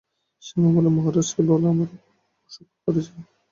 শ্যামা 0.43 0.69
বললে, 0.75 0.89
মহারাজকে 0.95 1.41
বলো 1.49 1.65
আমার 1.73 1.89
অসুখ 2.49 2.67
করেছে। 2.83 3.13